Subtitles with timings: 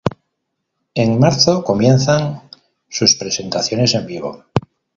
[0.95, 2.49] En marzo comienzan
[2.89, 4.45] sus presentaciones en vivo.